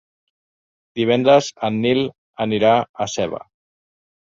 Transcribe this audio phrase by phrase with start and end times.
[0.99, 2.03] Divendres en Nil
[2.47, 2.73] anirà
[3.07, 3.45] a Seva.